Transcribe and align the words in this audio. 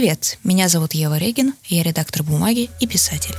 Привет, 0.00 0.38
меня 0.44 0.70
зовут 0.70 0.94
Ева 0.94 1.18
Регин, 1.18 1.52
я 1.66 1.82
редактор 1.82 2.22
«Бумаги» 2.22 2.70
и 2.80 2.86
писатель. 2.86 3.34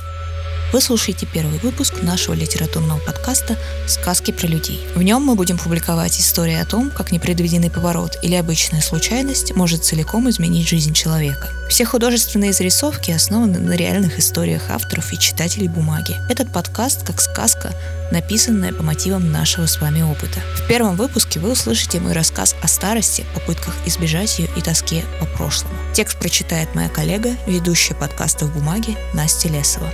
Вы 0.72 0.80
слушаете 0.80 1.26
первый 1.26 1.58
выпуск 1.58 2.02
нашего 2.02 2.32
литературного 2.32 2.98
подкаста 2.98 3.58
«Сказки 3.86 4.30
про 4.30 4.46
людей». 4.46 4.80
В 4.94 5.02
нем 5.02 5.22
мы 5.22 5.34
будем 5.34 5.58
публиковать 5.58 6.18
истории 6.18 6.54
о 6.54 6.64
том, 6.64 6.90
как 6.90 7.12
непредвиденный 7.12 7.70
поворот 7.70 8.16
или 8.22 8.34
обычная 8.36 8.80
случайность 8.80 9.54
может 9.54 9.84
целиком 9.84 10.30
изменить 10.30 10.66
жизнь 10.66 10.94
человека. 10.94 11.50
Все 11.68 11.84
художественные 11.84 12.54
зарисовки 12.54 13.10
основаны 13.10 13.58
на 13.58 13.72
реальных 13.72 14.18
историях 14.18 14.70
авторов 14.70 15.12
и 15.12 15.18
читателей 15.18 15.68
бумаги. 15.68 16.16
Этот 16.30 16.50
подкаст 16.50 17.06
как 17.06 17.20
сказка, 17.20 17.74
написанная 18.10 18.72
по 18.72 18.82
мотивам 18.82 19.30
нашего 19.30 19.66
с 19.66 19.78
вами 19.78 20.00
опыта. 20.00 20.40
В 20.56 20.66
первом 20.68 20.96
выпуске 20.96 21.38
вы 21.38 21.52
услышите 21.52 22.00
мой 22.00 22.14
рассказ 22.14 22.56
о 22.62 22.66
старости, 22.66 23.26
попытках 23.34 23.74
избежать 23.84 24.38
ее 24.38 24.48
и 24.56 24.62
тоске 24.62 25.04
по 25.20 25.26
прошлому. 25.26 25.74
Текст 25.92 26.18
прочитает 26.18 26.74
моя 26.74 26.88
коллега, 26.88 27.36
ведущая 27.46 27.94
подкастов 27.94 28.54
бумаги 28.54 28.96
Настя 29.12 29.48
Лесова. 29.48 29.92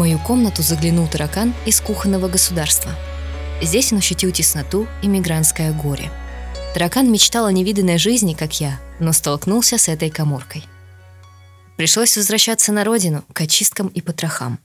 Мою 0.00 0.18
комнату 0.18 0.62
заглянул 0.62 1.06
таракан 1.06 1.52
из 1.66 1.78
кухонного 1.82 2.26
государства. 2.26 2.90
Здесь 3.60 3.92
он 3.92 3.98
ощутил 3.98 4.30
тесноту 4.30 4.86
и 5.02 5.06
мигрантское 5.08 5.72
горе. 5.74 6.10
Таракан 6.72 7.12
мечтал 7.12 7.44
о 7.44 7.52
невиданной 7.52 7.98
жизни, 7.98 8.32
как 8.32 8.60
я, 8.60 8.80
но 8.98 9.12
столкнулся 9.12 9.76
с 9.76 9.88
этой 9.88 10.08
коморкой. 10.08 10.64
Пришлось 11.76 12.16
возвращаться 12.16 12.72
на 12.72 12.82
родину, 12.82 13.26
к 13.34 13.42
очисткам 13.42 13.88
и 13.88 14.00
потрохам. 14.00 14.58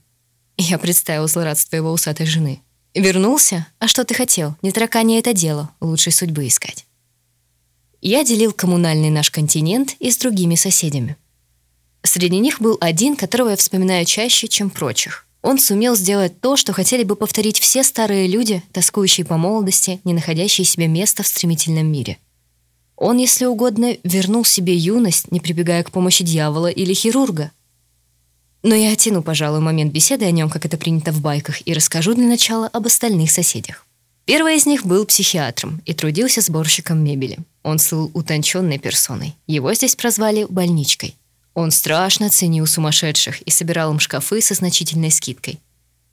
Я 0.56 0.78
представил 0.78 1.28
злорадство 1.28 1.76
его 1.76 1.92
усатой 1.92 2.24
жены. 2.24 2.62
«Вернулся? 2.94 3.66
А 3.78 3.88
что 3.88 4.06
ты 4.06 4.14
хотел? 4.14 4.56
Не 4.62 4.72
таракане 4.72 5.18
это 5.18 5.34
дело, 5.34 5.68
лучшей 5.82 6.12
судьбы 6.12 6.46
искать». 6.46 6.86
Я 8.00 8.24
делил 8.24 8.52
коммунальный 8.52 9.10
наш 9.10 9.30
континент 9.30 9.96
и 9.98 10.10
с 10.10 10.16
другими 10.16 10.54
соседями– 10.54 11.18
Среди 12.06 12.38
них 12.38 12.60
был 12.60 12.78
один, 12.80 13.16
которого 13.16 13.50
я 13.50 13.56
вспоминаю 13.56 14.04
чаще, 14.04 14.46
чем 14.46 14.70
прочих. 14.70 15.25
Он 15.46 15.60
сумел 15.60 15.94
сделать 15.94 16.40
то, 16.40 16.56
что 16.56 16.72
хотели 16.72 17.04
бы 17.04 17.14
повторить 17.14 17.60
все 17.60 17.84
старые 17.84 18.26
люди, 18.26 18.64
тоскующие 18.72 19.24
по 19.24 19.36
молодости, 19.36 20.00
не 20.02 20.12
находящие 20.12 20.64
себе 20.64 20.88
места 20.88 21.22
в 21.22 21.28
стремительном 21.28 21.86
мире. 21.86 22.18
Он, 22.96 23.16
если 23.18 23.44
угодно, 23.44 23.96
вернул 24.02 24.44
себе 24.44 24.74
юность, 24.74 25.30
не 25.30 25.38
прибегая 25.38 25.84
к 25.84 25.92
помощи 25.92 26.24
дьявола 26.24 26.66
или 26.66 26.92
хирурга. 26.92 27.52
Но 28.64 28.74
я 28.74 28.90
оттяну, 28.90 29.22
пожалуй, 29.22 29.60
момент 29.60 29.92
беседы 29.92 30.24
о 30.24 30.32
нем, 30.32 30.50
как 30.50 30.66
это 30.66 30.76
принято 30.76 31.12
в 31.12 31.20
байках, 31.20 31.64
и 31.64 31.72
расскажу 31.72 32.14
для 32.14 32.26
начала 32.26 32.66
об 32.66 32.86
остальных 32.86 33.30
соседях. 33.30 33.86
Первый 34.24 34.56
из 34.56 34.66
них 34.66 34.84
был 34.84 35.06
психиатром 35.06 35.80
и 35.84 35.94
трудился 35.94 36.40
сборщиком 36.40 37.04
мебели. 37.04 37.38
Он 37.62 37.78
был 37.92 38.10
утонченной 38.14 38.80
персоной. 38.80 39.36
Его 39.46 39.72
здесь 39.74 39.94
прозвали 39.94 40.44
«больничкой». 40.48 41.14
Он 41.56 41.70
страшно 41.70 42.28
ценил 42.28 42.66
сумасшедших 42.66 43.40
и 43.40 43.50
собирал 43.50 43.90
им 43.90 43.98
шкафы 43.98 44.42
со 44.42 44.52
значительной 44.52 45.10
скидкой. 45.10 45.58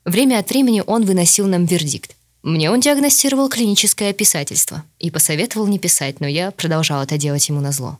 Время 0.06 0.38
от 0.38 0.48
времени 0.48 0.82
он 0.86 1.04
выносил 1.04 1.46
нам 1.46 1.66
вердикт. 1.66 2.16
Мне 2.42 2.70
он 2.70 2.80
диагностировал 2.80 3.50
клиническое 3.50 4.14
писательство 4.14 4.82
и 4.98 5.10
посоветовал 5.10 5.66
не 5.66 5.78
писать, 5.78 6.18
но 6.18 6.26
я 6.26 6.50
продолжал 6.50 7.02
это 7.02 7.18
делать 7.18 7.46
ему 7.50 7.60
назло. 7.60 7.98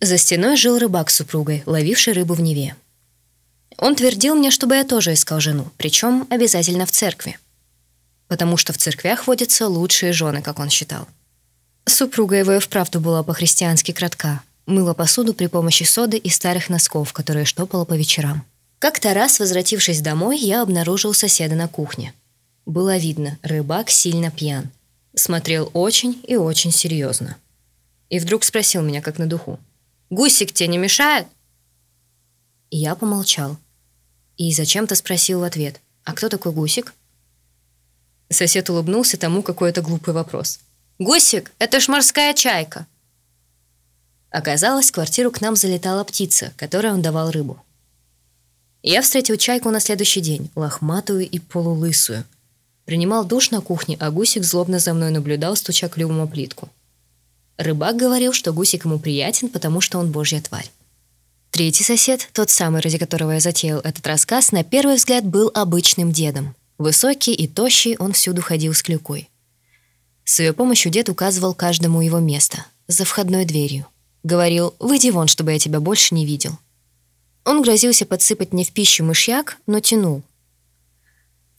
За 0.00 0.18
стеной 0.18 0.56
жил 0.56 0.78
рыбак 0.78 1.10
с 1.10 1.16
супругой, 1.16 1.64
ловивший 1.66 2.12
рыбу 2.12 2.34
в 2.34 2.40
Неве. 2.40 2.76
Он 3.76 3.96
твердил 3.96 4.36
мне, 4.36 4.52
чтобы 4.52 4.76
я 4.76 4.84
тоже 4.84 5.14
искал 5.14 5.40
жену, 5.40 5.72
причем 5.78 6.28
обязательно 6.30 6.86
в 6.86 6.92
церкви. 6.92 7.40
Потому 8.28 8.56
что 8.56 8.72
в 8.72 8.78
церквях 8.78 9.26
водятся 9.26 9.66
лучшие 9.66 10.12
жены, 10.12 10.42
как 10.42 10.60
он 10.60 10.70
считал. 10.70 11.08
Супруга 11.86 12.36
его 12.36 12.52
и 12.52 12.60
вправду 12.60 13.00
была 13.00 13.24
по-христиански 13.24 13.90
кратка, 13.90 14.42
Мыла 14.68 14.92
посуду 14.92 15.32
при 15.32 15.46
помощи 15.46 15.84
соды 15.84 16.18
и 16.18 16.28
старых 16.28 16.68
носков, 16.68 17.14
которые 17.14 17.46
штопала 17.46 17.86
по 17.86 17.94
вечерам. 17.94 18.44
Как-то 18.78 19.14
раз, 19.14 19.40
возвратившись 19.40 20.02
домой, 20.02 20.38
я 20.38 20.60
обнаружил 20.60 21.14
соседа 21.14 21.54
на 21.54 21.68
кухне. 21.68 22.12
Было 22.66 22.98
видно, 22.98 23.38
рыбак 23.40 23.88
сильно 23.88 24.30
пьян. 24.30 24.68
Смотрел 25.14 25.70
очень 25.72 26.22
и 26.28 26.36
очень 26.36 26.70
серьезно. 26.70 27.38
И 28.10 28.18
вдруг 28.18 28.44
спросил 28.44 28.82
меня, 28.82 29.00
как 29.00 29.16
на 29.16 29.26
духу. 29.26 29.58
«Гусик 30.10 30.52
тебе 30.52 30.68
не 30.68 30.76
мешает?» 30.76 31.26
И 32.68 32.76
я 32.76 32.94
помолчал. 32.94 33.56
И 34.36 34.52
зачем-то 34.52 34.96
спросил 34.96 35.40
в 35.40 35.44
ответ. 35.44 35.80
«А 36.04 36.12
кто 36.12 36.28
такой 36.28 36.52
Гусик?» 36.52 36.92
Сосед 38.28 38.68
улыбнулся 38.68 39.16
тому 39.16 39.42
какой-то 39.42 39.80
глупый 39.80 40.12
вопрос. 40.12 40.60
«Гусик, 40.98 41.52
это 41.58 41.80
ж 41.80 41.88
морская 41.88 42.34
чайка!» 42.34 42.86
Оказалось, 44.30 44.90
в 44.90 44.92
квартиру 44.92 45.30
к 45.30 45.40
нам 45.40 45.56
залетала 45.56 46.04
птица, 46.04 46.52
которой 46.56 46.92
он 46.92 47.02
давал 47.02 47.30
рыбу. 47.30 47.62
Я 48.82 49.02
встретил 49.02 49.36
чайку 49.36 49.70
на 49.70 49.80
следующий 49.80 50.20
день, 50.20 50.50
лохматую 50.54 51.28
и 51.28 51.38
полулысую. 51.38 52.24
Принимал 52.84 53.24
душ 53.24 53.50
на 53.50 53.60
кухне, 53.60 53.96
а 54.00 54.10
гусик 54.10 54.44
злобно 54.44 54.78
за 54.78 54.94
мной 54.94 55.10
наблюдал, 55.10 55.56
стуча 55.56 55.88
клювом 55.88 56.20
о 56.20 56.26
плитку. 56.26 56.68
Рыбак 57.56 57.96
говорил, 57.96 58.32
что 58.32 58.52
гусик 58.52 58.84
ему 58.84 58.98
приятен, 58.98 59.48
потому 59.48 59.80
что 59.80 59.98
он 59.98 60.12
божья 60.12 60.40
тварь. 60.40 60.70
Третий 61.50 61.82
сосед, 61.82 62.28
тот 62.32 62.50
самый, 62.50 62.80
ради 62.80 62.98
которого 62.98 63.32
я 63.32 63.40
затеял 63.40 63.80
этот 63.80 64.06
рассказ, 64.06 64.52
на 64.52 64.62
первый 64.62 64.96
взгляд 64.96 65.24
был 65.24 65.50
обычным 65.54 66.12
дедом. 66.12 66.54
Высокий 66.76 67.34
и 67.34 67.48
тощий, 67.48 67.96
он 67.98 68.12
всюду 68.12 68.42
ходил 68.42 68.74
с 68.74 68.82
клюкой. 68.82 69.28
С 70.24 70.38
ее 70.38 70.52
помощью 70.52 70.92
дед 70.92 71.08
указывал 71.08 71.54
каждому 71.54 72.00
его 72.00 72.20
место, 72.20 72.64
за 72.86 73.04
входной 73.04 73.44
дверью. 73.44 73.86
Говорил, 74.24 74.74
выйди 74.78 75.10
вон, 75.10 75.28
чтобы 75.28 75.52
я 75.52 75.58
тебя 75.58 75.80
больше 75.80 76.14
не 76.14 76.26
видел. 76.26 76.58
Он 77.44 77.62
грозился 77.62 78.04
подсыпать 78.04 78.52
мне 78.52 78.64
в 78.64 78.72
пищу 78.72 79.04
мышьяк, 79.04 79.58
но 79.66 79.80
тянул. 79.80 80.22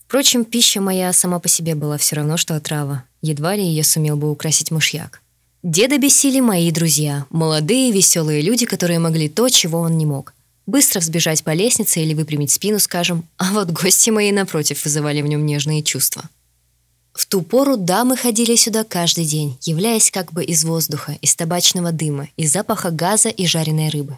Впрочем, 0.06 0.44
пища 0.44 0.80
моя 0.80 1.12
сама 1.12 1.38
по 1.38 1.48
себе 1.48 1.74
была 1.74 1.96
все 1.96 2.16
равно, 2.16 2.36
что 2.36 2.56
отрава. 2.56 3.04
Едва 3.22 3.56
ли 3.56 3.62
ее 3.62 3.84
сумел 3.84 4.16
бы 4.16 4.30
украсить 4.30 4.70
мышьяк. 4.70 5.22
Деда 5.62 5.98
бесили 5.98 6.40
мои 6.40 6.70
друзья, 6.70 7.26
молодые 7.30 7.92
веселые 7.92 8.40
люди, 8.40 8.66
которые 8.66 8.98
могли 8.98 9.28
то, 9.28 9.48
чего 9.48 9.78
он 9.80 9.98
не 9.98 10.06
мог. 10.06 10.32
Быстро 10.66 11.00
взбежать 11.00 11.44
по 11.44 11.52
лестнице 11.52 12.00
или 12.00 12.14
выпрямить 12.14 12.50
спину, 12.50 12.78
скажем, 12.78 13.24
а 13.36 13.52
вот 13.52 13.70
гости 13.70 14.10
мои, 14.10 14.32
напротив, 14.32 14.84
вызывали 14.84 15.20
в 15.22 15.26
нем 15.26 15.44
нежные 15.44 15.82
чувства. 15.82 16.22
В 17.12 17.26
ту 17.26 17.42
пору 17.42 17.76
дамы 17.76 18.16
ходили 18.16 18.54
сюда 18.54 18.84
каждый 18.84 19.24
день, 19.24 19.58
являясь 19.62 20.10
как 20.10 20.32
бы 20.32 20.44
из 20.44 20.64
воздуха, 20.64 21.18
из 21.20 21.34
табачного 21.34 21.90
дыма, 21.92 22.28
из 22.36 22.52
запаха 22.52 22.90
газа 22.90 23.28
и 23.28 23.46
жареной 23.46 23.88
рыбы. 23.88 24.16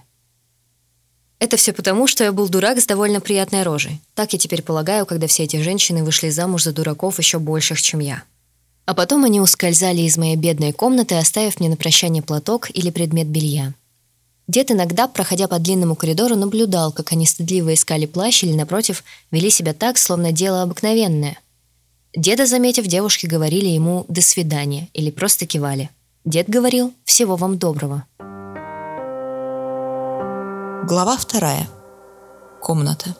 Это 1.39 1.57
все 1.57 1.73
потому, 1.73 2.07
что 2.07 2.23
я 2.23 2.33
был 2.33 2.49
дурак 2.49 2.79
с 2.79 2.87
довольно 2.87 3.21
приятной 3.21 3.63
рожей. 3.63 4.01
Так 4.15 4.33
я 4.33 4.39
теперь 4.39 4.63
полагаю, 4.63 5.07
когда 5.07 5.27
все 5.27 5.45
эти 5.45 5.61
женщины 5.61 6.05
вышли 6.05 6.29
замуж 6.29 6.65
за 6.65 6.73
дураков 6.73 7.19
еще 7.19 7.39
больших, 7.39 7.81
чем 7.83 8.01
я. 8.01 8.23
А 8.85 8.95
потом 8.95 9.25
они 9.25 9.41
ускользали 9.41 10.03
из 10.03 10.17
моей 10.19 10.37
бедной 10.37 10.73
комнаты, 10.73 11.17
оставив 11.17 11.59
мне 11.59 11.69
на 11.69 11.77
прощание 11.77 12.23
платок 12.23 12.69
или 12.71 12.91
предмет 12.91 13.27
белья. 13.27 13.73
Дед 14.47 14.71
иногда, 14.71 15.09
проходя 15.09 15.49
по 15.49 15.59
длинному 15.59 15.97
коридору, 15.97 16.37
наблюдал, 16.37 16.93
как 16.93 17.13
они 17.13 17.27
стыдливо 17.27 17.75
искали 17.75 18.07
плащ 18.07 18.45
или, 18.45 18.53
напротив, 18.53 19.03
вели 19.31 19.51
себя 19.51 19.73
так, 19.73 19.99
словно 19.99 20.31
дело 20.31 20.63
обыкновенное— 20.63 21.39
Деда, 22.15 22.45
заметив, 22.45 22.87
девушки 22.87 23.27
говорили 23.27 23.69
ему 23.69 24.05
«до 24.09 24.21
свидания» 24.21 24.89
или 24.93 25.11
просто 25.11 25.47
кивали. 25.47 25.89
Дед 26.27 26.49
говорил 26.49 26.93
«всего 27.05 27.37
вам 27.37 27.57
доброго». 27.57 28.05
Глава 30.87 31.17
вторая. 31.17 31.67
Комната. 32.61 33.17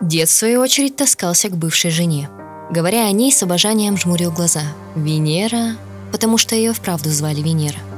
Дед, 0.00 0.28
в 0.30 0.32
свою 0.32 0.60
очередь, 0.60 0.96
таскался 0.96 1.50
к 1.50 1.56
бывшей 1.56 1.90
жене. 1.90 2.30
Говоря 2.70 3.06
о 3.06 3.12
ней, 3.12 3.30
с 3.32 3.42
обожанием 3.42 3.98
жмурил 3.98 4.32
глаза. 4.32 4.62
Венера, 4.96 5.76
потому 6.10 6.38
что 6.38 6.54
ее 6.54 6.72
вправду 6.72 7.10
звали 7.10 7.42
Венера– 7.42 7.78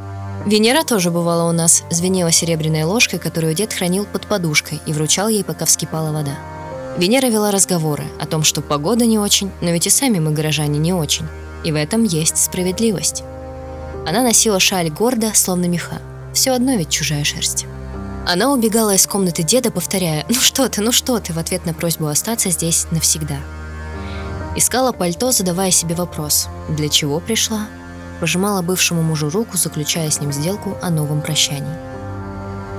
Венера 0.47 0.85
тоже 0.85 1.11
бывала 1.11 1.51
у 1.51 1.53
нас, 1.53 1.83
звенела 1.91 2.31
серебряной 2.31 2.85
ложкой, 2.85 3.19
которую 3.19 3.53
дед 3.55 3.73
хранил 3.73 4.07
под 4.07 4.29
подушкой 4.29 4.81
и 4.87 4.93
вручал 4.93 5.29
ей, 5.29 5.43
пока 5.43 5.65
вскипала 5.65 6.13
вода. 6.13 6.37
Венера 6.99 7.27
вела 7.27 7.51
разговоры 7.51 8.05
о 8.21 8.27
том, 8.27 8.45
что 8.45 8.63
погода 8.63 9.07
не 9.07 9.19
очень, 9.19 9.51
но 9.61 9.71
ведь 9.71 9.89
и 9.89 9.91
сами 9.91 10.21
мы 10.21 10.31
горожане 10.31 10.79
не 10.79 10.93
очень. 10.93 11.27
И 11.65 11.73
в 11.73 11.75
этом 11.75 12.05
есть 12.05 12.39
справедливость. 12.39 13.25
Она 14.07 14.23
носила 14.23 14.61
шаль 14.61 14.89
гордо, 14.89 15.33
словно 15.35 15.65
меха. 15.65 16.01
Все 16.33 16.53
одно 16.53 16.77
ведь 16.77 16.91
чужая 16.91 17.25
шерсть. 17.25 17.67
Она 18.25 18.53
убегала 18.53 18.95
из 18.95 19.05
комнаты 19.09 19.43
деда, 19.43 19.73
повторяя 19.73 20.25
«Ну 20.29 20.37
что 20.37 20.69
ты, 20.69 20.81
ну 20.81 20.93
что 20.93 21.19
ты?» 21.19 21.33
в 21.33 21.39
ответ 21.39 21.67
на 21.67 21.75
просьбу 21.75 22.07
остаться 22.07 22.51
здесь 22.51 22.87
навсегда. 22.93 23.39
Искала 24.55 24.93
пальто, 24.93 25.33
задавая 25.33 25.73
себе 25.73 25.97
вопрос 25.97 26.47
«Для 26.69 26.89
чего 26.89 27.19
пришла? 27.19 27.67
Пожимала 28.21 28.63
бывшему 28.63 29.03
мужу 29.03 29.31
руку, 29.31 29.57
заключая 29.57 30.11
с 30.11 30.21
ним 30.21 30.33
сделку 30.33 30.77
о 30.83 30.91
новом 30.91 31.23
прощании. 31.23 31.77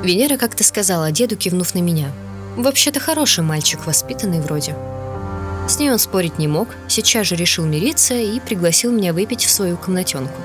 Венера 0.04 0.38
как-то 0.38 0.64
сказала 0.64 1.12
деду, 1.12 1.36
кивнув 1.36 1.74
на 1.74 1.80
меня. 1.80 2.12
«Вообще-то 2.56 3.00
хороший 3.00 3.44
мальчик, 3.44 3.86
воспитанный 3.86 4.42
вроде». 4.42 4.76
С 5.68 5.80
ней 5.80 5.92
он 5.92 6.00
спорить 6.00 6.40
не 6.40 6.48
мог, 6.48 6.70
сейчас 6.88 7.28
же 7.28 7.36
решил 7.36 7.66
мириться 7.66 8.14
и 8.14 8.40
пригласил 8.40 8.92
меня 8.92 9.12
выпить 9.12 9.44
в 9.44 9.50
свою 9.50 9.76
комнатенку. 9.76 10.40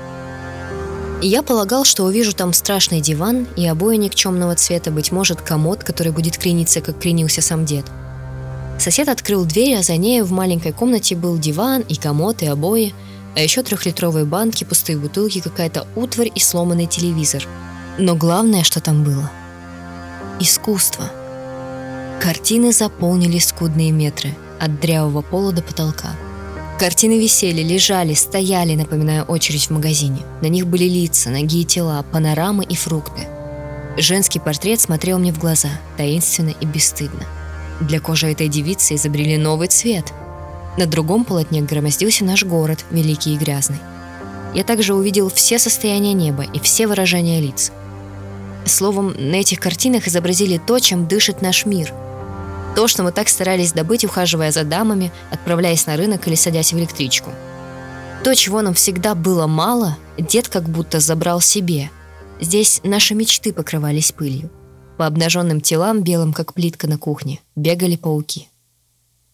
Я 1.21 1.41
полагал, 1.41 1.85
что 1.85 2.03
увижу 2.03 2.33
там 2.33 2.51
страшный 2.51 2.99
диван 2.99 3.47
и 3.55 3.65
обои 3.65 3.95
никчемного 3.95 4.55
цвета, 4.55 4.91
быть 4.91 5.13
может, 5.13 5.41
комод, 5.41 5.81
который 5.81 6.11
будет 6.11 6.37
крениться, 6.37 6.81
как 6.81 6.99
кренился 6.99 7.41
сам 7.41 7.63
дед. 7.63 7.85
Сосед 8.77 9.07
открыл 9.07 9.45
дверь, 9.45 9.77
а 9.77 9.83
за 9.83 9.95
ней 9.95 10.21
в 10.21 10.33
маленькой 10.33 10.73
комнате 10.73 11.15
был 11.15 11.37
диван 11.37 11.81
и 11.87 11.95
комод 11.95 12.41
и 12.41 12.47
обои, 12.47 12.93
а 13.35 13.39
еще 13.39 13.63
трехлитровые 13.63 14.25
банки, 14.25 14.63
пустые 14.63 14.97
бутылки, 14.97 15.41
какая-то 15.41 15.87
утварь 15.95 16.31
и 16.33 16.39
сломанный 16.39 16.87
телевизор. 16.87 17.47
Но 17.97 18.15
главное, 18.15 18.63
что 18.63 18.79
там 18.81 19.03
было– 19.03 19.31
искусство. 20.39 21.11
Картины 22.21 22.71
заполнили 22.71 23.39
скудные 23.39 23.91
метры– 23.91 24.33
от 24.63 24.79
дрявого 24.79 25.21
пола 25.21 25.51
до 25.51 25.61
потолка. 25.61 26.15
Картины 26.79 27.19
висели, 27.19 27.61
лежали, 27.61 28.13
стояли, 28.13 28.75
напоминая 28.75 29.23
очередь 29.23 29.67
в 29.67 29.71
магазине. 29.71 30.21
На 30.41 30.47
них 30.47 30.67
были 30.67 30.85
лица, 30.85 31.29
ноги 31.29 31.61
и 31.61 31.65
тела, 31.65 32.03
панорамы 32.11 32.63
и 32.63 32.75
фрукты. 32.75 33.27
Женский 33.97 34.39
портрет 34.39 34.79
смотрел 34.81 35.19
мне 35.19 35.33
в 35.33 35.39
глаза, 35.39 35.69
таинственно 35.97 36.53
и 36.59 36.65
бесстыдно. 36.65 37.25
Для 37.81 37.99
кожи 37.99 38.31
этой 38.31 38.47
девицы 38.47 38.95
изобрели 38.95 39.37
новый 39.37 39.67
цвет. 39.67 40.05
На 40.77 40.85
другом 40.85 41.25
полотне 41.25 41.61
громоздился 41.61 42.25
наш 42.25 42.43
город, 42.43 42.85
великий 42.91 43.33
и 43.33 43.37
грязный. 43.37 43.79
Я 44.53 44.63
также 44.63 44.93
увидел 44.93 45.29
все 45.29 45.59
состояния 45.59 46.13
неба 46.13 46.43
и 46.43 46.59
все 46.59 46.87
выражения 46.87 47.41
лиц. 47.41 47.71
Словом, 48.65 49.13
на 49.17 49.35
этих 49.35 49.59
картинах 49.59 50.07
изобразили 50.07 50.57
то, 50.57 50.79
чем 50.79 51.07
дышит 51.07 51.41
наш 51.41 51.65
мир– 51.65 51.93
то, 52.75 52.87
что 52.87 53.03
мы 53.03 53.11
так 53.11 53.29
старались 53.29 53.71
добыть, 53.71 54.03
ухаживая 54.03 54.51
за 54.51 54.63
дамами, 54.63 55.11
отправляясь 55.31 55.85
на 55.85 55.95
рынок 55.95 56.27
или 56.27 56.35
садясь 56.35 56.73
в 56.73 56.77
электричку. 56.77 57.29
То, 58.23 58.33
чего 58.33 58.61
нам 58.61 58.73
всегда 58.73 59.15
было 59.15 59.47
мало, 59.47 59.97
дед 60.17 60.47
как 60.47 60.67
будто 60.69 60.99
забрал 60.99 61.39
себе. 61.39 61.91
Здесь 62.41 62.81
наши 62.83 63.13
мечты 63.13 63.53
покрывались 63.53 64.11
пылью. 64.11 64.49
По 64.97 65.05
обнаженным 65.05 65.61
телам, 65.61 66.01
белым 66.01 66.33
как 66.33 66.53
плитка 66.53 66.87
на 66.87 66.97
кухне, 66.97 67.39
бегали 67.55 67.95
пауки. 67.95 68.47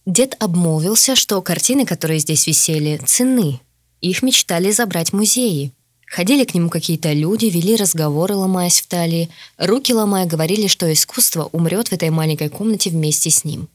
Дед 0.10 0.36
обмолвился, 0.40 1.16
что 1.16 1.40
картины, 1.44 1.86
которые 1.86 2.18
здесь 2.18 2.48
висели, 2.48 3.00
ценны. 3.06 3.60
Их 4.02 4.24
мечтали 4.24 4.72
забрать 4.72 5.14
музеи, 5.14 5.72
Ходили 6.08 6.44
к 6.44 6.56
нему 6.56 6.70
какие-то 6.70 7.14
люди, 7.14 7.46
вели 7.46 7.76
разговоры, 7.76 8.34
ломаясь 8.34 8.82
в 8.82 8.88
талии, 8.88 9.30
руки 9.60 9.94
ломая, 9.94 10.26
говорили, 10.26 10.66
что 10.66 10.92
искусство 10.92 11.48
умрет 11.52 11.90
в 11.90 11.94
этой 11.94 12.10
маленькой 12.10 12.50
комнате 12.50 12.90
вместе 12.90 13.30
с 13.30 13.44
ним. 13.44 13.70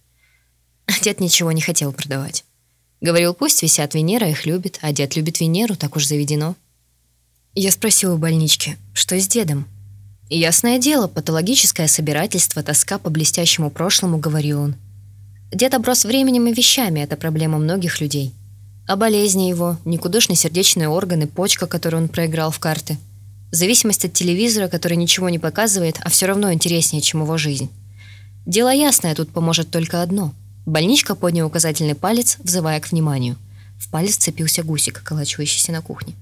Дед 1.02 1.20
ничего 1.20 1.52
не 1.52 1.60
хотел 1.60 1.92
продавать. 1.92 2.44
Говорил, 3.00 3.34
пусть 3.34 3.62
висят 3.62 3.94
Венера, 3.94 4.28
их 4.28 4.46
любит, 4.46 4.80
а 4.82 4.92
дед 4.92 5.14
любит 5.14 5.38
Венеру, 5.38 5.76
так 5.76 5.94
уж 5.94 6.06
заведено. 6.06 6.56
Я 7.54 7.70
спросила 7.70 8.14
у 8.14 8.18
больнички, 8.18 8.78
что 8.94 9.16
с 9.16 9.28
дедом? 9.28 9.68
Ясное 10.28 10.80
дело, 10.80 11.06
патологическое 11.06 11.86
собирательство, 11.86 12.64
тоска 12.64 12.98
по 12.98 13.10
блестящему 13.10 13.70
прошлому, 13.70 14.18
говорил 14.18 14.60
он. 14.60 14.74
Дед 15.54 15.74
оброс 15.74 16.04
временем 16.04 16.46
и 16.48 16.52
вещами, 16.52 17.00
это 17.00 17.16
проблема 17.16 17.58
многих 17.58 18.00
людей– 18.00 18.34
о 18.86 18.96
болезни 18.96 19.44
его, 19.44 19.78
никудышные 19.86 20.36
сердечные 20.36 20.90
органы, 20.90 21.26
почка, 21.26 21.66
которую 21.66 22.02
он 22.02 22.08
проиграл 22.08 22.50
в 22.50 22.58
карты. 22.58 22.98
Зависимость 23.50 24.04
от 24.04 24.12
телевизора, 24.12 24.68
который 24.68 24.98
ничего 24.98 25.30
не 25.30 25.38
показывает, 25.38 25.98
а 26.02 26.10
все 26.10 26.26
равно 26.26 26.52
интереснее, 26.52 27.00
чем 27.00 27.22
его 27.22 27.38
жизнь. 27.38 27.70
Дело 28.44 28.74
ясное, 28.74 29.14
тут 29.14 29.30
поможет 29.30 29.70
только 29.70 30.02
одно. 30.02 30.34
Больничка 30.66 31.14
поднял 31.14 31.46
указательный 31.46 31.94
палец, 31.94 32.36
взывая 32.40 32.78
к 32.78 32.90
вниманию. 32.90 33.36
В 33.78 33.88
палец 33.88 34.16
цепился 34.16 34.62
гусик, 34.62 35.02
колачивающийся 35.02 35.72
на 35.72 35.80
кухне. 35.80 36.14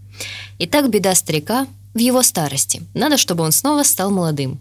Итак, 0.61 0.89
беда 0.89 1.17
старика 1.17 1.67
в 1.95 1.99
его 1.99 2.23
старости. 2.23 2.83
Надо, 2.95 3.17
чтобы 3.17 3.43
он 3.43 3.51
снова 3.51 3.83
стал 3.83 4.13
молодым. 4.13 4.61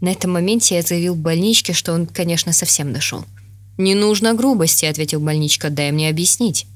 На 0.00 0.08
этом 0.08 0.32
моменте 0.32 0.74
я 0.74 0.82
заявил 0.82 1.14
больничке, 1.14 1.72
что 1.72 1.92
он, 1.92 2.06
конечно, 2.06 2.52
совсем 2.52 2.92
дошел. 2.92 3.24
«Не 3.78 3.94
нужно 3.94 4.34
грубости»,— 4.34 4.84
ответил 4.86 5.20
больничка,— 5.20 5.68
«дай 5.70 5.92
мне 5.92 6.08
объяснить». 6.08 6.66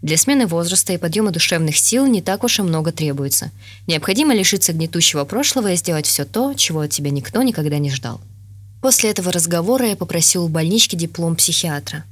Для 0.00 0.16
смены 0.16 0.46
возраста 0.46 0.92
и 0.92 0.96
подъема 0.96 1.32
душевных 1.32 1.76
сил 1.76 2.06
не 2.06 2.22
так 2.22 2.44
уж 2.44 2.60
и 2.60 2.62
много 2.62 2.92
требуется. 2.92 3.50
Необходимо 3.88 4.32
лишиться 4.32 4.72
гнетущего 4.72 5.24
прошлого 5.24 5.72
и 5.72 5.76
сделать 5.76 6.06
все 6.06 6.24
то, 6.24 6.54
чего 6.54 6.80
от 6.80 6.90
тебя 6.90 7.10
никто 7.10 7.42
никогда 7.42 7.78
не 7.78 7.90
ждал. 7.90 8.20
После 8.80 9.10
этого 9.10 9.32
разговора 9.32 9.88
я 9.88 9.96
попросил 9.96 10.44
у 10.44 10.48
больнички 10.48 10.94
диплом 10.94 11.34
психиатра. 11.34 12.04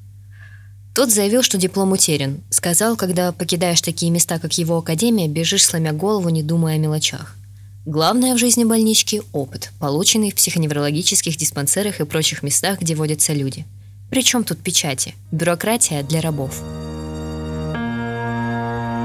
Тот 0.97 1.13
заявил, 1.13 1.43
что 1.43 1.59
диплом 1.59 1.93
утерян. 1.93 2.41
Сказал, 2.51 2.97
когда 2.97 3.31
покидаешь 3.31 3.83
такие 3.83 4.11
места, 4.11 4.41
как 4.41 4.57
его 4.59 4.79
академия, 4.79 5.29
бежишь, 5.29 5.65
сломя 5.65 5.93
голову, 5.93 6.29
не 6.31 6.43
думая 6.43 6.77
о 6.77 6.79
мелочах. 6.79 7.37
Главное 7.85 8.35
в 8.35 8.39
жизни 8.39 8.65
больнички– 8.65 9.23
опыт, 9.33 9.71
полученный 9.79 10.33
в 10.33 10.35
психоневрологических 10.35 11.37
диспансерах 11.37 12.01
и 12.01 12.05
прочих 12.05 12.43
местах, 12.43 12.81
где 12.81 12.97
водятся 12.97 13.33
люди. 13.33 13.65
Причем 14.11 14.45
тут 14.45 14.59
печати? 14.59 15.15
Бюрократия 15.33 16.03
для 16.03 16.21
рабов. 16.21 16.63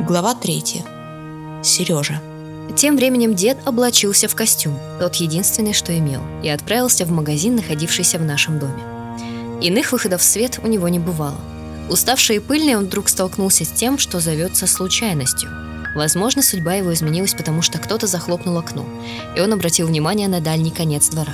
Глава 0.07 0.35
3. 0.35 0.63
Сережа. 1.63 2.21
Тем 2.75 2.95
временем 2.95 3.35
дед 3.35 3.57
облачился 3.65 4.27
в 4.27 4.35
костюм, 4.35 4.77
тот 4.99 5.15
единственный, 5.15 5.73
что 5.73 5.97
имел, 5.97 6.21
и 6.43 6.49
отправился 6.49 7.05
в 7.05 7.11
магазин, 7.11 7.55
находившийся 7.55 8.17
в 8.17 8.23
нашем 8.23 8.59
доме. 8.59 8.81
Иных 9.61 9.91
выходов 9.91 10.21
в 10.21 10.23
свет 10.23 10.59
у 10.63 10.67
него 10.67 10.87
не 10.87 10.99
бывало. 10.99 11.39
Уставший 11.89 12.37
и 12.37 12.39
пыльный, 12.39 12.75
он 12.75 12.85
вдруг 12.85 13.09
столкнулся 13.09 13.65
с 13.65 13.69
тем, 13.69 13.97
что 13.97 14.19
зовется 14.19 14.67
случайностью. 14.67 15.49
Возможно, 15.95 16.41
судьба 16.41 16.75
его 16.75 16.93
изменилась, 16.93 17.33
потому 17.33 17.61
что 17.61 17.79
кто-то 17.79 18.07
захлопнул 18.07 18.57
окно, 18.57 18.85
и 19.35 19.41
он 19.41 19.51
обратил 19.51 19.87
внимание 19.87 20.27
на 20.27 20.39
дальний 20.39 20.71
конец 20.71 21.09
двора. 21.09 21.33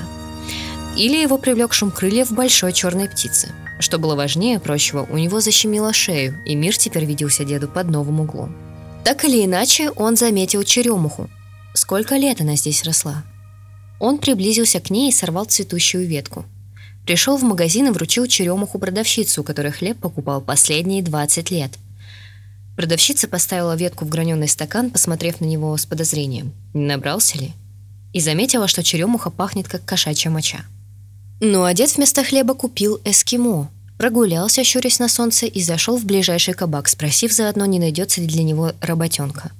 Или 0.97 1.21
его 1.21 1.37
привлек 1.37 1.73
шум 1.73 1.91
крыльев 1.91 2.31
большой 2.31 2.73
черной 2.73 3.07
птицы– 3.07 3.49
что 3.79 3.99
было 3.99 4.15
важнее 4.15 4.59
прочего, 4.59 5.07
у 5.09 5.17
него 5.17 5.39
защемило 5.39 5.93
шею, 5.93 6.41
и 6.45 6.55
мир 6.55 6.75
теперь 6.75 7.05
виделся 7.05 7.45
деду 7.45 7.67
под 7.67 7.89
новым 7.89 8.21
углом. 8.21 8.55
Так 9.03 9.23
или 9.23 9.45
иначе, 9.45 9.91
он 9.91 10.17
заметил 10.17 10.63
черемуху. 10.63 11.29
Сколько 11.73 12.15
лет 12.15 12.41
она 12.41 12.55
здесь 12.55 12.83
росла? 12.83 13.23
Он 13.99 14.17
приблизился 14.17 14.79
к 14.79 14.89
ней 14.89 15.09
и 15.09 15.13
сорвал 15.13 15.45
цветущую 15.45 16.07
ветку. 16.07 16.45
Пришел 17.05 17.37
в 17.37 17.43
магазин 17.43 17.87
и 17.87 17.91
вручил 17.91 18.25
черемуху 18.27 18.79
продавщицу, 18.79 19.43
которая 19.43 19.71
хлеб 19.71 19.97
покупал 19.99 20.41
последние 20.41 21.03
20 21.03 21.51
лет. 21.51 21.71
Продавщица 22.75 23.27
поставила 23.27 23.75
ветку 23.75 24.05
в 24.05 24.09
граненый 24.09 24.47
стакан, 24.47 24.91
посмотрев 24.91 25.39
на 25.39 25.45
него 25.45 25.75
с 25.77 25.85
подозрением. 25.85 26.53
Не 26.73 26.85
набрался 26.85 27.37
ли? 27.37 27.53
И 28.13 28.19
заметила, 28.19 28.67
что 28.67 28.83
черемуха 28.83 29.29
пахнет, 29.29 29.67
как 29.67 29.85
кошачья 29.85 30.29
моча. 30.29 30.65
А 31.41 31.73
дед 31.73 31.95
вместо 31.95 32.23
хлеба 32.23 32.53
купил 32.55 32.99
эскимо. 33.05 33.69
Прогулялся, 33.97 34.63
щурясь 34.63 34.99
на 34.99 35.09
солнце, 35.09 35.45
и 35.45 35.61
зашел 35.61 35.97
в 35.97 36.05
ближайший 36.05 36.53
кабак, 36.53 36.87
спросив 36.87 37.31
заодно, 37.31 37.65
не 37.65 37.79
найдется 37.79 38.21
ли 38.21 38.27
для 38.27 38.43
него 38.43 38.73
работенка. 38.81 39.51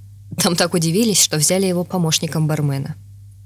Там 0.42 0.56
так 0.56 0.74
удивились, 0.74 1.22
что 1.22 1.38
взяли 1.38 1.66
его 1.66 1.84
помощником 1.84 2.48
бармена. 2.48 2.96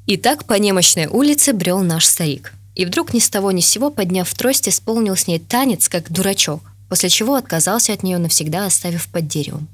И 0.05 0.17
так 0.17 0.45
по 0.45 0.53
немощной 0.53 1.07
улице 1.07 1.53
брел 1.53 1.79
наш 1.81 2.05
старик. 2.05 2.53
И 2.75 2.85
вдруг 2.85 3.13
ни 3.13 3.19
с 3.19 3.29
того 3.29 3.51
ни 3.51 3.61
с 3.61 3.67
сего, 3.67 3.89
подняв 3.89 4.33
трость, 4.33 4.67
исполнил 4.67 5.15
с 5.15 5.27
ней 5.27 5.39
танец, 5.39 5.87
как 5.87 6.11
дурачок, 6.11 6.61
после 6.89 7.09
чего 7.09 7.35
отказался 7.35 7.93
от 7.93 8.03
нее 8.03 8.17
навсегда, 8.17 8.65
оставив 8.65 9.07
под 9.07 9.27
деревом. 9.27 9.67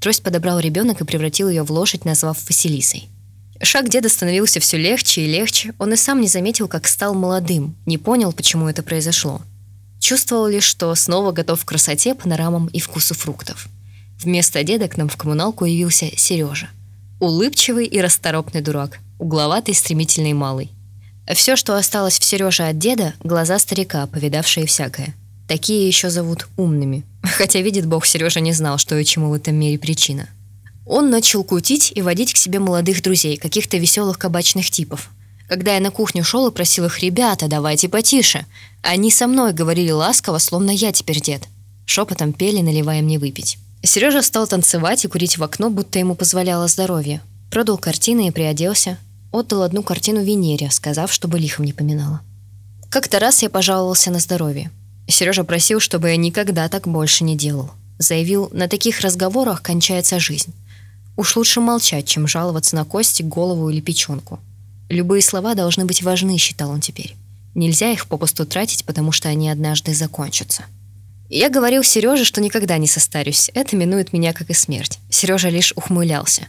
Трость 0.00 0.22
подобрал 0.22 0.58
ребенок 0.58 1.00
и 1.00 1.04
превратил 1.04 1.48
ее 1.48 1.62
в 1.62 1.70
лошадь, 1.70 2.04
назвав 2.04 2.38
Василисой. 2.48 3.08
Шаг 3.62 3.88
деда 3.88 4.08
становился 4.08 4.60
все 4.60 4.76
легче 4.76 5.22
и 5.22 5.26
легче. 5.26 5.74
Он 5.78 5.92
и 5.92 5.96
сам 5.96 6.20
не 6.20 6.28
заметил, 6.28 6.68
как 6.68 6.88
стал 6.88 7.14
молодым, 7.14 7.76
не 7.86 7.98
понял, 7.98 8.32
почему 8.32 8.68
это 8.68 8.82
произошло. 8.82 9.40
Чувствовал 10.00 10.46
лишь, 10.46 10.64
что 10.64 10.94
снова 10.94 11.32
готов 11.32 11.64
к 11.64 11.68
красоте, 11.68 12.14
панорамам 12.14 12.66
и 12.66 12.80
вкусу 12.80 13.14
фруктов. 13.14 13.68
Вместо 14.20 14.62
деда 14.64 14.88
к 14.88 14.96
нам 14.96 15.08
в 15.08 15.16
коммуналку 15.16 15.64
явился 15.64 16.10
Сережа. 16.16 16.68
Улыбчивый 17.20 17.86
и 17.86 18.00
расторопный 18.00 18.60
дурак, 18.60 18.98
угловатый, 19.18 19.74
стремительный 19.74 20.32
малый. 20.32 20.70
Все, 21.32 21.56
что 21.56 21.76
осталось 21.76 22.18
в 22.18 22.24
Сереже 22.24 22.64
от 22.64 22.78
деда, 22.78 23.14
глаза 23.22 23.58
старика, 23.58 24.06
повидавшие 24.06 24.66
всякое. 24.66 25.14
Такие 25.48 25.86
еще 25.86 26.10
зовут 26.10 26.48
умными. 26.56 27.04
Хотя, 27.22 27.60
видит 27.60 27.86
Бог, 27.86 28.04
Сережа 28.04 28.40
не 28.40 28.52
знал, 28.52 28.78
что 28.78 28.98
и 28.98 29.04
чему 29.04 29.30
в 29.30 29.34
этом 29.34 29.54
мире 29.54 29.78
причина. 29.78 30.28
Он 30.86 31.10
начал 31.10 31.44
кутить 31.44 31.92
и 31.94 32.02
водить 32.02 32.34
к 32.34 32.36
себе 32.36 32.58
молодых 32.58 33.02
друзей, 33.02 33.36
каких-то 33.36 33.78
веселых 33.78 34.18
кабачных 34.18 34.70
типов. 34.70 35.10
Когда 35.48 35.74
я 35.74 35.80
на 35.80 35.90
кухню 35.90 36.24
шел 36.24 36.48
и 36.48 36.52
просил 36.52 36.86
их, 36.86 37.00
«Ребята, 37.00 37.48
давайте 37.48 37.88
потише», 37.88 38.46
они 38.82 39.10
со 39.10 39.26
мной 39.26 39.52
говорили 39.52 39.90
ласково, 39.90 40.38
словно 40.38 40.70
я 40.70 40.92
теперь 40.92 41.20
дед. 41.20 41.42
Шепотом 41.86 42.32
пели, 42.32 42.60
наливая 42.60 43.02
мне 43.02 43.18
выпить. 43.18 43.58
Сережа 43.82 44.22
стал 44.22 44.46
танцевать 44.46 45.04
и 45.04 45.08
курить 45.08 45.38
в 45.38 45.42
окно, 45.42 45.70
будто 45.70 45.98
ему 45.98 46.14
позволяло 46.14 46.68
здоровье. 46.68 47.20
Продал 47.50 47.78
картины 47.78 48.28
и 48.28 48.30
приоделся. 48.30 48.98
отдал 49.32 49.62
одну 49.62 49.82
картину 49.82 50.22
Венере, 50.22 50.70
сказав, 50.70 51.12
чтобы 51.12 51.38
лихом 51.38 51.64
не 51.64 51.72
поминала. 51.72 52.20
Как-то 52.90 53.18
раз 53.18 53.42
я 53.42 53.50
пожаловался 53.50 54.10
на 54.10 54.20
здоровье. 54.20 54.70
Сережа 55.08 55.44
просил, 55.44 55.80
чтобы 55.80 56.10
я 56.10 56.16
никогда 56.16 56.68
так 56.68 56.88
больше 56.88 57.24
не 57.24 57.36
делал. 57.36 57.70
Заявил, 57.98 58.48
на 58.52 58.68
таких 58.68 59.00
разговорах 59.00 59.62
кончается 59.62 60.18
жизнь. 60.18 60.54
Уж 61.16 61.36
лучше 61.36 61.60
молчать, 61.60 62.06
чем 62.06 62.26
жаловаться 62.26 62.74
на 62.74 62.84
кости, 62.84 63.22
голову 63.22 63.70
или 63.70 63.80
печенку. 63.80 64.40
Любые 64.88 65.22
слова 65.22 65.54
должны 65.54 65.84
быть 65.84 66.02
важны, 66.02 66.36
считал 66.38 66.70
он 66.70 66.80
теперь. 66.80 67.16
Нельзя 67.54 67.90
их 67.90 68.06
попусту 68.08 68.44
тратить, 68.46 68.84
потому 68.84 69.12
что 69.12 69.28
они 69.28 69.48
однажды 69.48 69.94
закончатся. 69.94 70.64
Я 71.30 71.48
говорил 71.48 71.82
Сереже, 71.82 72.24
что 72.24 72.40
никогда 72.40 72.78
не 72.78 72.86
состарюсь. 72.86 73.50
Это 73.54 73.76
минует 73.76 74.12
меня, 74.12 74.32
как 74.32 74.50
и 74.50 74.54
смерть. 74.54 74.98
Сережа 75.08 75.48
лишь 75.48 75.72
ухмылялся. 75.76 76.48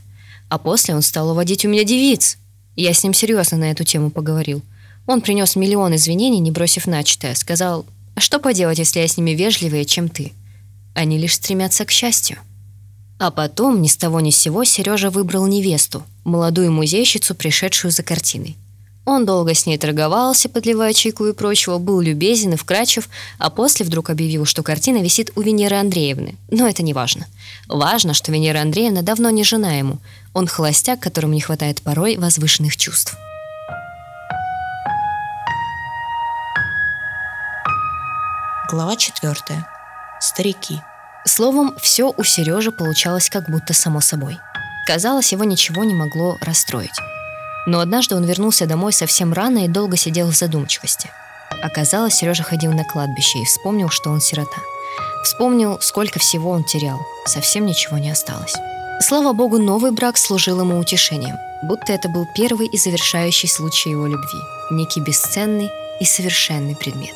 А 0.49 0.57
после 0.57 0.95
он 0.95 1.01
стал 1.01 1.29
уводить 1.29 1.65
у 1.65 1.69
меня 1.69 1.83
девиц. 1.83 2.37
Я 2.75 2.93
с 2.93 3.03
ним 3.03 3.13
серьезно 3.13 3.57
на 3.57 3.71
эту 3.71 3.83
тему 3.83 4.09
поговорил. 4.09 4.61
Он 5.07 5.21
принес 5.21 5.55
миллион 5.55 5.95
извинений, 5.95 6.39
не 6.39 6.51
бросив 6.51 6.87
начатое. 6.87 7.35
Сказал, 7.35 7.85
а 8.15 8.19
что 8.19 8.39
поделать, 8.39 8.79
если 8.79 8.99
я 8.99 9.07
с 9.07 9.17
ними 9.17 9.31
вежливее, 9.31 9.85
чем 9.85 10.09
ты? 10.09 10.33
Они 10.93 11.17
лишь 11.17 11.35
стремятся 11.35 11.85
к 11.85 11.91
счастью. 11.91 12.37
А 13.17 13.31
потом, 13.31 13.81
ни 13.81 13.87
с 13.87 13.95
того 13.95 14.19
ни 14.19 14.29
с 14.29 14.37
сего, 14.37 14.63
Сережа 14.65 15.09
выбрал 15.09 15.47
невесту, 15.47 16.03
молодую 16.25 16.71
музейщицу, 16.71 17.33
пришедшую 17.33 17.91
за 17.91 18.03
картиной. 18.03 18.57
Он 19.05 19.23
долго 19.23 19.53
с 19.53 19.67
ней 19.67 19.77
торговался, 19.77 20.49
подливая 20.49 20.91
чайку 20.91 21.27
и 21.27 21.33
прочего, 21.33 21.77
был 21.77 22.01
любезен 22.01 22.53
и 22.53 22.55
вкрачив, 22.55 23.07
а 23.37 23.51
после 23.51 23.85
вдруг 23.85 24.09
объявил, 24.09 24.45
что 24.45 24.63
картина 24.63 24.97
висит 24.97 25.31
у 25.35 25.41
Венеры 25.41 25.75
Андреевны. 25.75 26.35
Но 26.49 26.67
это 26.67 26.81
не 26.81 26.93
важно. 26.93 27.27
Важно, 27.67 28.15
что 28.15 28.31
Венера 28.31 28.61
Андреевна 28.61 29.03
давно 29.03 29.29
не 29.29 29.43
жена 29.43 29.73
ему. 29.73 29.99
Он 30.33 30.47
холостяк, 30.47 30.99
которому 30.99 31.35
не 31.35 31.41
хватает 31.41 31.83
порой 31.83 32.17
возвышенных 32.17 32.75
чувств. 32.75 33.15
Глава 38.71 38.95
четвертая. 38.95 39.67
Старики. 40.19 40.81
Словом, 41.27 41.75
все 41.81 42.13
у 42.15 42.23
Сережи 42.23 42.71
получалось 42.71 43.29
как 43.29 43.49
будто 43.49 43.73
само 43.73 43.99
собой. 43.99 44.37
Казалось, 44.87 45.31
его 45.31 45.43
ничего 45.43 45.83
не 45.83 45.93
могло 45.93 46.37
расстроить. 46.41 46.99
Но 47.65 47.79
однажды 47.79 48.15
он 48.15 48.25
вернулся 48.25 48.67
домой 48.67 48.93
совсем 48.93 49.33
рано 49.33 49.65
и 49.65 49.67
долго 49.67 49.97
сидел 49.97 50.27
в 50.29 50.35
задумчивости. 50.35 51.09
Оказалось, 51.63 52.13
Сережа 52.13 52.43
ходил 52.43 52.71
на 52.73 52.83
кладбище 52.83 53.39
и 53.39 53.45
вспомнил, 53.45 53.89
что 53.89 54.11
он 54.11 54.21
сирота. 54.21 54.61
Вспомнил, 55.23 55.79
сколько 55.81 56.19
всего 56.19 56.51
он 56.51 56.63
терял. 56.63 56.99
Совсем 57.25 57.65
ничего 57.65 57.97
не 57.97 58.11
осталось. 58.11 58.53
Слава 59.01 59.33
богу, 59.33 59.57
новый 59.57 59.91
брак 59.91 60.17
служил 60.17 60.61
ему 60.61 60.77
утешением, 60.77 61.37
будто 61.63 61.91
это 61.91 62.07
был 62.07 62.27
первый 62.35 62.67
и 62.67 62.77
завершающий 62.77 63.49
случай 63.49 63.89
его 63.89 64.05
любви, 64.05 64.39
некий 64.71 65.01
бесценный 65.01 65.69
и 65.99 66.05
совершенный 66.05 66.75
предмет. 66.75 67.15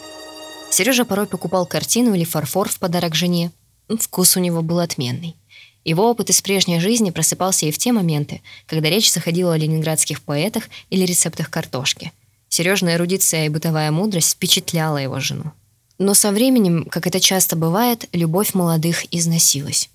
Сережа 0.72 1.06
порой 1.06 1.28
покупал 1.28 1.66
картину 1.66 2.16
или 2.16 2.26
фарфор 2.26 2.70
в 2.70 2.80
подарок 2.80 3.16
жене. 3.16 3.52
Вкус 3.98 4.38
у 4.38 4.40
него 4.40 4.62
был 4.62 4.80
отменный. 4.80 5.36
Его 5.84 6.10
опыт 6.10 6.30
из 6.30 6.42
прежней 6.42 6.80
жизни 6.80 7.10
просыпался 7.10 7.66
и 7.66 7.72
в 7.72 7.78
те 7.78 7.92
моменты, 7.92 8.42
когда 8.68 8.90
речь 8.90 9.12
заходила 9.12 9.54
о 9.54 9.58
ленинградских 9.58 10.22
поэтах 10.22 10.70
или 10.90 11.06
рецептах 11.06 11.50
картошки. 11.50 12.12
Сережная 12.50 12.96
эрудиция 12.96 13.46
и 13.46 13.50
бытовая 13.50 13.90
мудрость 13.92 14.34
впечатляла 14.34 14.98
его 14.98 15.20
жену. 15.20 15.52
Но 15.98 16.14
со 16.14 16.32
временем, 16.32 16.86
как 16.86 17.08
это 17.08 17.20
часто 17.20 17.56
бывает, 17.56 18.08
любовь 18.14 18.54
молодых 18.54 19.06
износилась. 19.14 19.90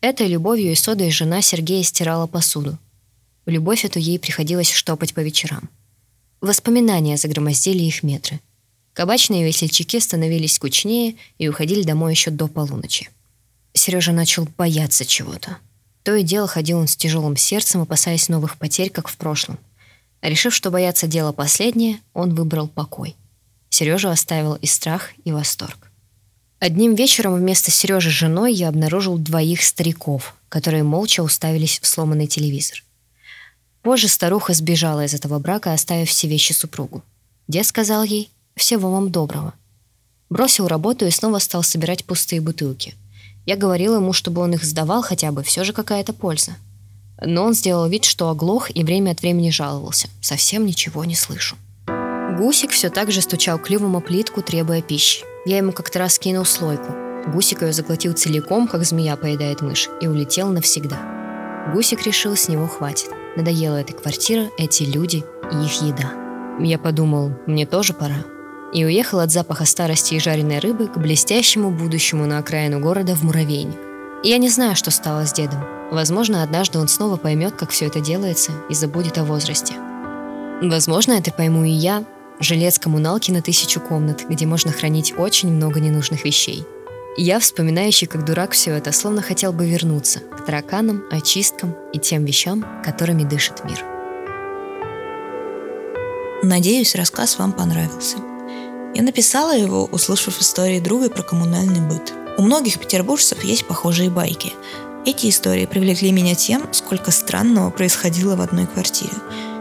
Этой 0.00 0.26
любовью 0.28 0.72
и 0.72 0.74
содой 0.74 1.10
жена 1.10 1.42
Сергея 1.42 1.82
стирала 1.82 2.26
посуду. 2.26 2.78
Любовь 3.46 3.84
эту 3.84 3.98
ей 3.98 4.18
приходилось 4.18 4.70
штопать 4.70 5.14
по 5.14 5.20
вечерам. 5.20 5.68
Воспоминания 6.40 7.16
загромоздили 7.16 7.82
их 7.82 8.02
метры. 8.02 8.40
Кабачные 8.94 9.44
весельчаки 9.44 10.00
становились 10.00 10.54
скучнее 10.54 11.16
и 11.38 11.48
уходили 11.48 11.82
домой 11.82 12.12
еще 12.12 12.30
до 12.30 12.46
полуночи. 12.46 13.10
Сережа 13.80 14.12
начал 14.12 14.46
бояться 14.58 15.06
чего-то. 15.06 15.56
То 16.02 16.14
и 16.14 16.22
дело 16.22 16.46
ходил 16.46 16.78
он 16.78 16.86
с 16.86 16.96
тяжелым 16.96 17.36
сердцем, 17.36 17.80
опасаясь 17.80 18.28
новых 18.28 18.58
потерь, 18.58 18.90
как 18.90 19.08
в 19.08 19.16
прошлом. 19.16 19.58
Решив, 20.20 20.54
что 20.54 20.70
бояться 20.70 21.06
дело 21.06 21.32
последнее, 21.32 22.00
он 22.12 22.34
выбрал 22.34 22.68
покой. 22.68 23.16
Сережу 23.70 24.10
оставил 24.10 24.54
и 24.56 24.66
страх, 24.66 25.12
и 25.24 25.32
восторг. 25.32 25.90
Одним 26.58 26.94
вечером 26.94 27.36
вместо 27.36 27.70
Сережи 27.70 28.10
с 28.10 28.12
женой 28.12 28.52
я 28.52 28.68
обнаружил 28.68 29.16
двоих 29.16 29.62
стариков, 29.62 30.34
которые 30.50 30.82
молча 30.82 31.22
уставились 31.22 31.80
в 31.80 31.86
сломанный 31.86 32.26
телевизор. 32.26 32.84
Позже 33.80 34.08
старуха 34.08 34.52
сбежала 34.52 35.06
из 35.06 35.14
этого 35.14 35.38
брака, 35.38 35.72
оставив 35.72 36.10
все 36.10 36.28
вещи 36.28 36.52
супругу. 36.52 37.02
Дед 37.48 37.64
сказал 37.64 38.04
ей 38.04 38.30
«Всего 38.56 38.90
вам 38.92 39.10
доброго». 39.10 39.54
Бросил 40.28 40.68
работу 40.68 41.06
и 41.06 41.10
снова 41.10 41.38
стал 41.38 41.62
собирать 41.62 42.04
пустые 42.04 42.42
бутылки. 42.42 42.94
Я 43.46 43.56
говорила 43.56 43.96
ему, 43.96 44.12
чтобы 44.12 44.42
он 44.42 44.54
их 44.54 44.64
сдавал 44.64 45.02
хотя 45.02 45.32
бы, 45.32 45.42
все 45.42 45.64
же 45.64 45.72
какая-то 45.72 46.12
польза. 46.12 46.52
Но 47.20 47.44
он 47.44 47.54
сделал 47.54 47.86
вид, 47.88 48.04
что 48.04 48.28
оглох 48.28 48.70
и 48.74 48.82
время 48.84 49.10
от 49.12 49.20
времени 49.20 49.50
жаловался. 49.50 50.08
Совсем 50.20 50.66
ничего 50.66 51.04
не 51.04 51.14
слышу. 51.14 51.56
Гусик 52.38 52.70
все 52.70 52.90
так 52.90 53.10
же 53.10 53.20
стучал 53.20 53.58
клювом 53.58 53.96
о 53.96 54.00
плитку, 54.00 54.40
требуя 54.42 54.80
пищи. 54.80 55.24
Я 55.44 55.58
ему 55.58 55.72
как-то 55.72 55.98
раз 55.98 56.18
кинул 56.18 56.44
слойку. 56.44 56.94
Гусик 57.32 57.62
ее 57.62 57.72
заглотил 57.72 58.14
целиком, 58.14 58.68
как 58.68 58.84
змея 58.84 59.16
поедает 59.16 59.60
мышь, 59.60 59.90
и 60.00 60.06
улетел 60.06 60.48
навсегда. 60.48 61.70
Гусик 61.74 62.06
решил, 62.06 62.36
с 62.36 62.48
него 62.48 62.66
хватит. 62.66 63.10
Надоела 63.36 63.76
эта 63.76 63.92
квартира, 63.92 64.48
эти 64.56 64.84
люди 64.84 65.24
и 65.52 65.64
их 65.64 65.82
еда. 65.82 66.12
Я 66.58 66.78
подумал, 66.78 67.32
мне 67.46 67.66
тоже 67.66 67.92
пора 67.92 68.24
и 68.72 68.84
уехал 68.84 69.20
от 69.20 69.30
запаха 69.30 69.64
старости 69.64 70.14
и 70.14 70.20
жареной 70.20 70.58
рыбы 70.58 70.86
к 70.86 70.96
блестящему 70.96 71.70
будущему 71.70 72.26
на 72.26 72.38
окраину 72.38 72.80
города 72.80 73.14
в 73.14 73.22
муравейник. 73.22 73.78
И 74.22 74.28
я 74.28 74.38
не 74.38 74.48
знаю, 74.48 74.76
что 74.76 74.90
стало 74.90 75.26
с 75.26 75.32
дедом. 75.32 75.64
Возможно, 75.90 76.42
однажды 76.42 76.78
он 76.78 76.88
снова 76.88 77.16
поймет, 77.16 77.54
как 77.56 77.70
все 77.70 77.86
это 77.86 78.00
делается, 78.00 78.52
и 78.68 78.74
забудет 78.74 79.18
о 79.18 79.24
возрасте. 79.24 79.74
Возможно, 80.62 81.12
это 81.12 81.32
пойму 81.32 81.64
и 81.64 81.70
я, 81.70 82.04
жилец 82.38 82.78
коммуналки 82.78 83.30
на 83.30 83.42
тысячу 83.42 83.80
комнат, 83.80 84.24
где 84.28 84.46
можно 84.46 84.72
хранить 84.72 85.14
очень 85.16 85.50
много 85.50 85.80
ненужных 85.80 86.24
вещей. 86.24 86.64
Я, 87.16 87.40
вспоминающий 87.40 88.06
как 88.06 88.24
дурак 88.24 88.52
все 88.52 88.72
это, 88.72 88.92
словно 88.92 89.20
хотел 89.20 89.52
бы 89.52 89.68
вернуться 89.68 90.20
к 90.20 90.44
тараканам, 90.44 91.02
очисткам 91.10 91.74
и 91.92 91.98
тем 91.98 92.24
вещам, 92.24 92.64
которыми 92.84 93.24
дышит 93.24 93.64
мир. 93.64 93.84
Надеюсь, 96.42 96.94
рассказ 96.94 97.38
вам 97.38 97.52
понравился. 97.52 98.29
Я 98.94 99.02
написала 99.02 99.56
его, 99.56 99.84
услышав 99.84 100.40
истории 100.40 100.80
друга 100.80 101.10
про 101.10 101.22
коммунальный 101.22 101.80
быт. 101.80 102.12
У 102.38 102.42
многих 102.42 102.78
петербуржцев 102.78 103.44
есть 103.44 103.66
похожие 103.66 104.10
байки. 104.10 104.52
Эти 105.06 105.30
истории 105.30 105.66
привлекли 105.66 106.10
меня 106.10 106.34
тем, 106.34 106.72
сколько 106.72 107.10
странного 107.10 107.70
происходило 107.70 108.34
в 108.34 108.40
одной 108.40 108.66
квартире. 108.66 109.12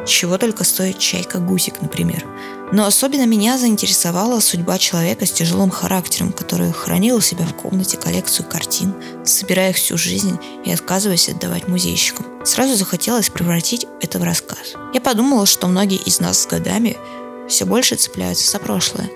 Чего 0.07 0.37
только 0.37 0.63
стоит 0.63 0.97
чайка-гусик, 0.97 1.81
например. 1.81 2.25
Но 2.71 2.85
особенно 2.85 3.25
меня 3.25 3.57
заинтересовала 3.57 4.39
судьба 4.39 4.79
человека 4.79 5.25
с 5.25 5.31
тяжелым 5.31 5.69
характером, 5.69 6.33
который 6.33 6.71
хранил 6.71 7.17
у 7.17 7.21
себя 7.21 7.45
в 7.45 7.53
комнате 7.53 7.97
коллекцию 7.97 8.47
картин, 8.47 8.95
собирая 9.23 9.69
их 9.69 9.75
всю 9.75 9.97
жизнь 9.97 10.39
и 10.65 10.71
отказываясь 10.71 11.29
отдавать 11.29 11.67
музейщикам. 11.67 12.25
Сразу 12.45 12.75
захотелось 12.75 13.29
превратить 13.29 13.85
это 14.01 14.17
в 14.17 14.23
рассказ. 14.23 14.73
Я 14.93 15.01
подумала, 15.01 15.45
что 15.45 15.67
многие 15.67 15.99
из 15.99 16.19
нас 16.19 16.39
с 16.39 16.47
годами 16.47 16.97
все 17.49 17.65
больше 17.65 17.95
цепляются 17.95 18.49
за 18.49 18.59
прошлое, 18.59 19.09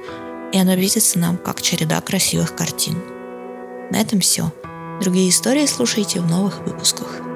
и 0.51 0.57
оно 0.57 0.73
видится 0.73 1.19
нам 1.19 1.37
как 1.37 1.61
череда 1.61 2.01
красивых 2.01 2.55
картин. 2.55 2.97
На 3.91 4.01
этом 4.01 4.19
все. 4.19 4.51
Другие 5.01 5.29
истории 5.29 5.65
слушайте 5.65 6.19
в 6.19 6.29
новых 6.29 6.59
выпусках. 6.65 7.32